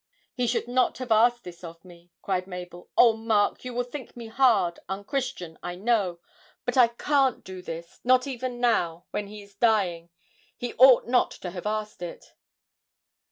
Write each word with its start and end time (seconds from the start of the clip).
'He 0.33 0.47
should 0.47 0.67
not 0.67 0.97
have 0.97 1.11
asked 1.11 1.43
this 1.43 1.63
of 1.63 1.85
me,' 1.85 2.11
cried 2.23 2.47
Mabel. 2.47 2.89
'Oh, 2.97 3.15
Mark, 3.15 3.63
you 3.63 3.71
will 3.71 3.83
think 3.83 4.17
me 4.17 4.29
hard, 4.29 4.79
unchristian, 4.89 5.59
I 5.61 5.75
know, 5.75 6.17
but 6.65 6.75
I 6.75 6.87
can't 6.87 7.43
do 7.43 7.61
this 7.61 7.99
not 8.03 8.25
even 8.25 8.59
now, 8.59 9.05
when 9.11 9.27
he 9.27 9.43
is 9.43 9.53
dying... 9.53 10.09
he 10.57 10.73
ought 10.79 11.05
not 11.05 11.29
to 11.45 11.51
have 11.51 11.67
asked 11.67 12.01
it.' 12.01 12.33